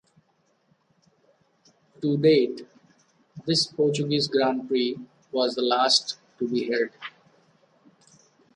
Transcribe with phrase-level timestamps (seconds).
[2.01, 2.67] To date,
[3.45, 4.97] this Portuguese Grand Prix
[5.31, 6.89] was the last to be held.